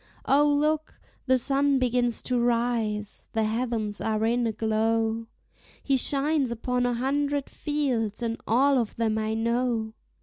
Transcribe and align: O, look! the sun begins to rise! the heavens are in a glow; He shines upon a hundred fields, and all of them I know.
O, 0.25 0.51
look! 0.51 0.99
the 1.27 1.37
sun 1.37 1.77
begins 1.77 2.23
to 2.23 2.39
rise! 2.43 3.25
the 3.33 3.43
heavens 3.43 4.01
are 4.01 4.25
in 4.25 4.47
a 4.47 4.51
glow; 4.51 5.27
He 5.83 5.95
shines 5.95 6.49
upon 6.49 6.87
a 6.87 6.95
hundred 6.95 7.51
fields, 7.51 8.23
and 8.23 8.41
all 8.47 8.79
of 8.79 8.95
them 8.95 9.19
I 9.19 9.35
know. 9.35 9.93